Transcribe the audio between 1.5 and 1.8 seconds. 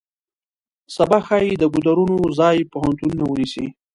د